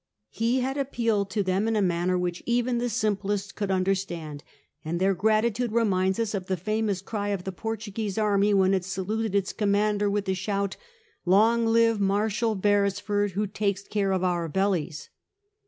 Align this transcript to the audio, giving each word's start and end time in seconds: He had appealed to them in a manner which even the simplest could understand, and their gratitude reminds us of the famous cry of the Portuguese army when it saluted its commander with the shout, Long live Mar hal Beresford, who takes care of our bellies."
He 0.31 0.61
had 0.61 0.77
appealed 0.79 1.29
to 1.29 1.43
them 1.43 1.67
in 1.67 1.75
a 1.75 1.79
manner 1.83 2.17
which 2.17 2.41
even 2.47 2.79
the 2.79 2.89
simplest 2.89 3.53
could 3.55 3.69
understand, 3.69 4.43
and 4.83 4.99
their 4.99 5.13
gratitude 5.13 5.71
reminds 5.71 6.19
us 6.19 6.33
of 6.33 6.47
the 6.47 6.57
famous 6.57 7.03
cry 7.03 7.27
of 7.27 7.43
the 7.43 7.51
Portuguese 7.51 8.17
army 8.17 8.51
when 8.51 8.73
it 8.73 8.83
saluted 8.83 9.35
its 9.35 9.53
commander 9.53 10.09
with 10.09 10.25
the 10.25 10.33
shout, 10.33 10.75
Long 11.23 11.67
live 11.67 11.99
Mar 11.99 12.29
hal 12.29 12.55
Beresford, 12.55 13.33
who 13.33 13.45
takes 13.45 13.83
care 13.83 14.11
of 14.11 14.23
our 14.23 14.49
bellies." 14.49 15.11